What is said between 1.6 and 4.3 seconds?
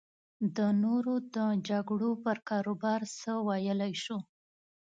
جګړو پر کاروبار څه ویلی شو.